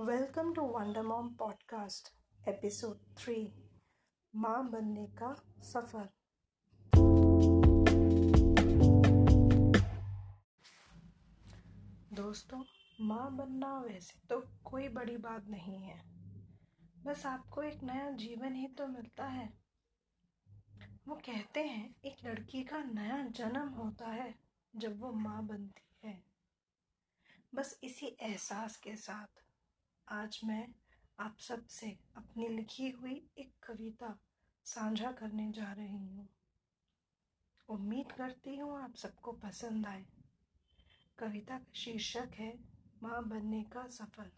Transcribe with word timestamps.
Welcome 0.00 0.54
to 0.54 0.62
wonder 0.62 1.02
mom 1.02 1.34
podcast 1.34 2.08
episode 2.48 2.98
three 3.16 3.52
माँ 4.36 4.70
बनने 4.70 5.06
का 5.06 5.34
सफ़र 5.62 6.08
दोस्तों, 12.12 12.64
माँ 13.00 13.36
बनना 13.36 13.78
वैसे 13.78 14.28
तो 14.28 14.40
कोई 14.64 14.88
बड़ी 14.88 15.16
बात 15.16 15.46
नहीं 15.46 15.82
है। 15.82 16.02
बस 17.04 17.26
आपको 17.26 17.62
एक 17.62 17.82
नया 17.82 18.10
जीवन 18.10 18.54
ही 18.54 18.68
तो 18.68 18.86
मिलता 18.86 19.24
है। 19.24 19.52
वो 21.08 21.14
कहते 21.14 21.60
हैं, 21.60 21.94
एक 22.04 22.16
लड़की 22.24 22.64
का 22.64 22.78
नया 22.78 23.28
जन्म 23.28 23.68
होता 23.68 24.08
है 24.08 24.34
जब 24.76 25.00
वो 25.00 25.12
माँ 25.12 25.46
बनती 25.46 26.08
है। 26.08 26.22
बस 27.54 27.80
इसी 27.84 28.16
एहसास 28.20 28.76
के 28.76 28.96
साथ। 28.96 29.49
आज 30.12 30.40
मैं 30.44 30.68
आप 31.20 31.36
सबसे 31.38 31.98
अपनी 32.16 32.48
लिखी 32.48 32.90
हुई 32.90 33.22
एक 33.38 33.52
कविता 33.62 34.18
साझा 34.64 35.12
करने 35.12 35.52
जा 35.52 35.72
रही 35.72 35.98
हूँ। 35.98 36.28
उम्मीद 37.68 38.12
करती 38.12 38.56
हूँ 38.56 38.82
आप 38.82 38.94
सबको 38.94 39.32
पसंद 39.32 39.86
आए। 39.86 40.04
कविता 41.18 41.58
का 41.58 41.72
शीर्षक 41.74 42.30
है, 42.34 42.58
माँ 43.02 43.28
बनने 43.28 43.62
का 43.62 43.86
सफ़र 43.86 44.30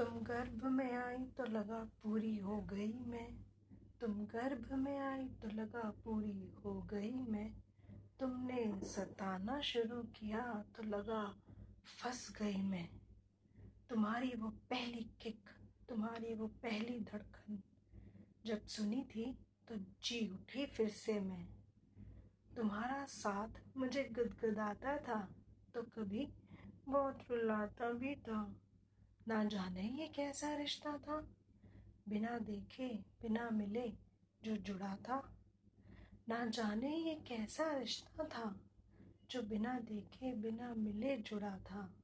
तुम 0.00 0.20
गर्भ 0.20 0.64
में 0.64 0.92
आई 0.92 1.24
तो 1.36 1.44
लगा 1.44 1.78
पूरी 2.02 2.36
हो 2.36 2.60
गई 2.62 2.92
मैं। 3.06 3.26
तुम 4.00 4.12
गर्भ 4.26 4.72
में 4.74 4.98
आई 4.98 5.26
तो 5.42 5.48
लगा 5.48 5.82
पूरी 6.04 6.54
हो 6.64 6.72
गई 6.82 7.10
मैं। 7.10 7.50
तुमने 8.20 8.64
सताना 8.84 9.60
शुरू 9.60 10.02
किया 10.16 10.42
तो 10.76 10.82
लगा 10.82 11.22
फंस 11.86 12.30
गई 12.38 12.62
मैं। 12.62 12.88
तुम्हारी 13.90 14.32
वो 14.36 14.48
पहली 14.70 15.02
किक, 15.20 15.50
तुम्हारी 15.88 16.34
वो 16.34 16.46
पहली 16.62 16.98
धड़कन, 17.00 17.60
जब 18.46 18.66
सुनी 18.66 19.02
थी 19.04 19.26
तो 19.68 19.76
जी 20.02 20.20
उठी 20.28 20.66
फिर 20.66 20.88
से 20.88 21.18
मैं। 21.20 21.44
तुम्हारा 22.56 23.04
साथ 23.04 23.62
मुझे 23.76 24.04
गदगदाता 24.12 24.96
था 24.98 25.20
तो 25.74 25.82
कभी 25.82 26.26
बहुत 26.88 27.30
रुलाता 27.30 27.92
भी 27.92 28.14
था। 28.14 28.42
ना 29.28 29.44
जाने 29.44 29.82
ये 29.82 30.08
कैसा 30.08 30.54
रिश्ता 30.56 30.98
था। 30.98 31.28
बिना 32.08 32.38
देखे, 32.38 32.88
बिना 33.22 33.50
मिले 33.50 33.92
जो 34.44 34.56
जुड़ा 34.56 34.96
था। 34.96 35.36
ना 36.28 36.46
जाने 36.46 36.96
ये 36.96 37.14
कैसा 37.14 37.76
रिश्ता 37.76 38.24
था 38.24 38.60
जो 39.30 39.42
बिना 39.42 39.78
देखे, 39.78 40.34
बिना 40.34 40.74
मिले 40.74 41.16
जुड़ा 41.16 41.58
था। 41.58 41.94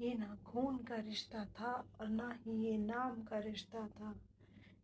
ये 0.00 0.14
ना 0.14 0.38
खून 0.46 0.78
का 0.78 0.96
रिश्ता 0.96 1.44
था 1.44 1.72
और 2.00 2.08
ना 2.08 2.38
ही 2.42 2.52
ये 2.52 2.78
नाम 2.78 3.22
का 3.22 3.38
रिश्ता 3.38 3.88
था। 3.88 4.20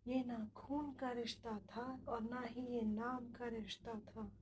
ये 0.08 0.24
ना 0.24 0.50
खून 0.56 0.92
का 0.92 1.10
रिश्ता 1.10 1.58
था 1.58 2.04
और 2.08 2.22
ना 2.22 2.40
ही 2.40 2.66
ये 2.66 2.82
नाम 2.82 3.32
का 3.32 3.48
रिश्ता 3.48 3.94
था। 3.94 4.32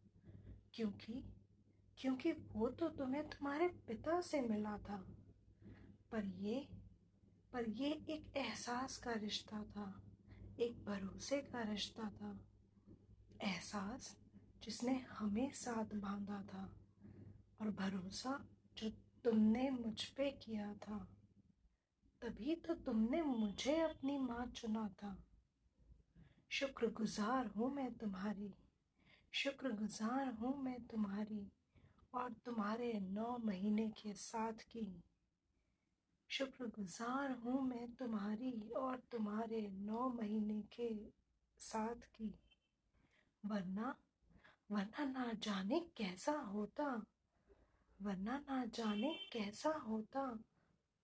क्योंकि 0.74 1.24
क्योंकि 1.98 2.32
वो 2.32 2.68
तो 2.68 2.88
तुम्हें 2.88 3.28
तुम्हारे 3.28 3.68
पिता 3.68 4.20
से 4.20 4.40
मिला 4.40 4.78
था। 4.78 5.06
पर 6.12 6.24
ये 6.24 6.79
पर 7.52 7.68
ये 7.68 7.88
एक 8.10 8.36
एहसास 8.36 8.96
का 8.96 9.12
रिश्ता 9.12 9.62
था, 9.62 10.02
एक 10.60 10.84
भरोसे 10.84 11.36
का 11.36 11.62
रिश्ता 11.62 12.08
था। 12.08 12.38
एहसास 13.42 14.16
जिसने 14.62 14.92
हमें 15.10 15.50
साथ 15.52 15.94
बांधा 15.94 16.42
था 16.42 16.76
और 17.60 17.70
भरोसा 17.70 18.46
जो 18.76 18.90
तुमने 19.24 19.70
मुझ 19.70 20.04
पे 20.04 20.30
किया 20.30 20.74
था, 20.74 20.98
तभी 22.22 22.54
तो 22.54 22.74
तुमने 22.74 23.22
मुझे 23.22 23.80
अपनी 23.80 24.18
माँ 24.18 24.46
चुना 24.46 24.88
था। 24.88 25.16
शुक्रगुजार 26.50 27.46
हूँ 27.46 27.74
मैं 27.74 27.92
तुम्हारी, 27.94 28.54
शुक्रगुजार 29.32 30.32
हूँ 30.32 30.62
मैं 30.62 30.80
तुम्हारी 30.86 31.46
और 32.14 32.32
तुम्हारे 32.32 32.92
नौ 33.00 33.38
महीने 33.44 33.88
के 33.88 34.12
साथ 34.14 34.52
की 34.52 35.02
शुक्रगुजार 36.30 37.30
हूँ 37.44 37.62
मैं 37.62 37.86
तुम्हारी 37.94 38.52
और 38.76 38.96
तुम्हारे 39.12 39.60
नौ 39.72 40.08
महीने 40.08 40.60
के 40.72 40.88
साथ 41.60 42.06
की। 42.16 42.34
वरना 43.44 43.94
वरना 44.70 45.04
ना 45.04 45.32
जाने 45.32 45.80
कैसा 45.96 46.32
होता, 46.32 46.84
वरना 48.00 48.38
ना 48.38 48.64
जाने 48.74 49.12
कैसा 49.32 49.70
होता 49.70 50.38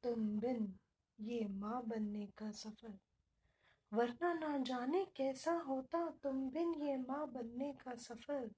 तुम 0.03 0.29
बिन 0.39 0.75
ये 1.19 1.47
माँ 1.49 1.83
बनने 1.87 2.27
का 2.39 2.51
सफ़र। 2.51 2.99
वरना 3.93 4.33
ना 4.35 4.59
जाने 4.59 5.05
कैसा 5.17 5.53
होता 5.53 6.09
तुम 6.23 6.49
बिन 6.51 6.75
ये 6.83 6.97
माँ 6.99 7.27
बनने 7.33 7.73
का 7.73 7.95
सफ़र। 7.95 8.51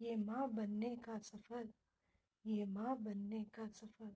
ये 0.00 0.16
माँ 0.16 0.48
बनने 0.54 0.96
का 0.96 1.18
सफ़र, 1.18 1.68
ये 2.44 2.64
माँ 2.66 2.96
बनने 3.02 3.44
का 3.54 3.66
सफ़र। 3.66 4.14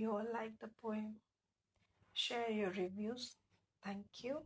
You 0.00 0.10
all 0.10 0.32
like 0.32 0.58
the 0.60 0.70
poem. 0.82 1.14
Share 2.16 2.50
your 2.50 2.70
reviews. 2.72 3.36
Thank 3.82 4.24
you. 4.24 4.40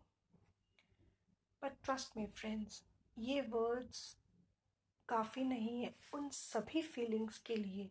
But 1.62 1.82
trust 1.82 2.16
me 2.16 2.26
friends, 2.34 2.82
ये 3.16 3.40
वर्ड्स 3.50 4.00
काफ़ी 5.08 5.44
नहीं 5.44 5.82
है 5.82 5.94
उन 6.14 6.28
सभी 6.32 6.82
फीलिंग्स 6.84 7.38
के 7.46 7.56
लिए 7.56 7.90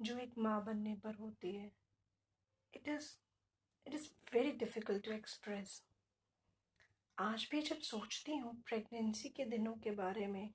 जो 0.00 0.16
एक 0.18 0.32
माँ 0.38 0.64
बनने 0.64 0.94
पर 1.04 1.14
होती 1.14 1.54
है 1.56 1.70
it 2.74 2.88
is 2.88 3.08
it 3.86 3.94
is 3.94 4.08
very 4.34 4.52
difficult 4.58 5.04
to 5.04 5.12
express 5.12 5.82
आज 7.18 7.46
भी 7.50 7.60
जब 7.62 7.80
सोचती 7.82 8.36
हूँ 8.36 8.54
प्रेगनेंसी 8.68 9.28
के 9.28 9.44
दिनों 9.50 9.72
के 9.82 9.90
बारे 9.94 10.26
में 10.26 10.48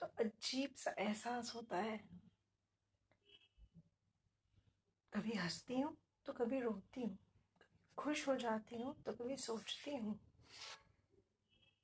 तो 0.00 0.06
अजीब 0.24 0.74
सा 0.76 0.94
एहसास 0.98 1.52
होता 1.54 1.80
है 1.80 1.98
कभी 5.13 5.37
हंसती 5.37 5.79
हूँ 5.79 5.95
तो 6.25 6.33
कभी 6.33 6.59
रोती 6.61 7.01
हूँ 7.01 7.17
खुश 7.97 8.27
हो 8.27 8.35
जाती 8.35 8.81
हूँ 8.81 8.95
तो 9.05 9.11
कभी 9.11 9.37
सोचती 9.37 9.95
हूँ 9.95 10.19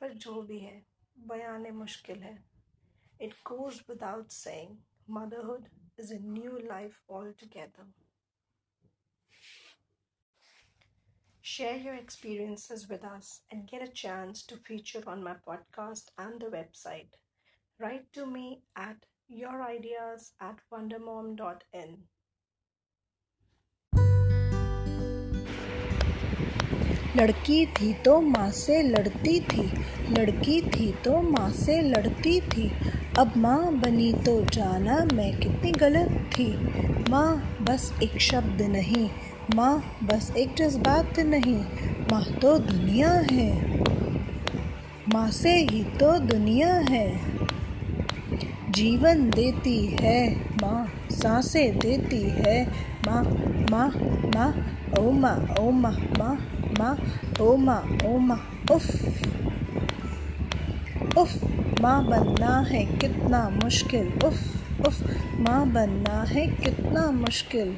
पर 0.02 0.14
जो 0.26 0.42
भी 0.42 0.60
है 0.60 0.82
बयान 1.28 1.72
मुश्किल 1.76 2.24
है 2.24 2.38
it 3.22 3.34
goes 3.48 3.82
without 3.90 4.30
saying 4.32 4.78
motherhood 5.18 5.68
is 6.00 6.14
a 6.14 6.22
new 6.22 6.58
life 6.58 7.12
all 7.12 7.32
together 7.40 7.92
Share 11.44 11.76
your 11.76 11.96
experiences 11.96 12.88
with 12.88 13.04
us 13.04 13.42
and 13.52 13.68
get 13.68 13.82
a 13.82 13.92
chance 13.92 14.44
to 14.44 14.58
feature 14.58 15.02
on 15.06 15.24
my 15.24 15.34
podcast 15.48 16.12
and 16.18 16.40
the 16.40 16.46
website. 16.46 17.18
Write 17.80 18.14
to 18.14 18.26
me 18.26 18.62
at 18.76 19.06
yourideas 19.30 20.32
at 20.40 20.60
wondermom.in. 20.72 21.98
लड़की 27.17 27.65
थी 27.67 27.93
तो 28.05 28.21
माँ 28.21 28.51
से 28.51 28.83
लड़ती 28.83 29.41
थी, 29.41 29.63
लड़की 30.11 30.61
थी 30.63 30.93
तो 31.05 31.21
माँ 31.23 31.51
से 31.51 31.81
लड़ती 31.83 32.41
थी। 32.41 32.71
अब 33.19 33.33
माँ 33.37 33.73
बनी 33.73 34.13
तो 34.13 34.41
जाना 34.45 34.99
मैं 35.15 35.33
कितनी 35.41 35.73
गलत 35.73 36.11
थी। 36.33 36.49
माँ 37.11 37.57
बस 37.63 37.93
एक 38.03 38.21
शब्द 38.21 38.63
नहीं, 38.63 39.09
माँ 39.55 39.99
बस 40.03 40.33
एक 40.37 40.55
जज्बात 40.55 41.19
नहीं, 41.21 41.59
माँ 42.13 42.25
तो 42.43 42.59
दुनिया 42.59 43.13
है। 43.33 43.51
माँ 45.09 45.31
से 45.31 45.57
ही 45.71 45.83
तो 45.85 46.19
दुनिया 46.19 46.75
है। 46.91 47.09
जीवन 48.71 49.31
देती 49.31 49.87
है, 50.01 50.37
माँ 50.63 50.87
साँसें 51.11 51.79
देती 51.79 52.23
है। 52.39 52.65
माँ 53.07 53.23
माँ 53.71 53.89
माँ 54.35 54.76
माँ 54.99 55.37
माँ 56.79 56.97
ओ 57.41 57.57
माँ 57.57 57.83
ओ 58.07 58.17
माँ 58.19 58.39
उफ 58.73 58.87
उफ 61.19 61.81
माँ 61.81 62.05
बनना 62.07 62.59
है 62.71 62.85
कितना 62.99 63.49
मुश्किल 63.63 64.07
उफ 64.27 64.87
उफ 64.87 65.03
माँ 65.41 65.67
बनना 65.73 66.23
है 66.23 66.47
कितना 66.57 67.11
मुश्किल 67.13 67.77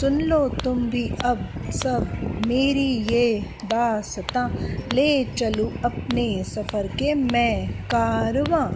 सुन 0.00 0.20
लो 0.20 0.48
तुम 0.64 0.88
भी 0.90 1.06
अब 1.24 1.46
सब 1.74 2.42
मेरी 2.46 2.88
ये 3.12 3.40
दासता 3.64 4.46
ले 4.94 5.08
चलूँ 5.36 5.70
अपने 5.84 6.28
सफ़र 6.44 6.86
के 6.96 7.14
मैं 7.14 7.68
कारवां 7.86 8.66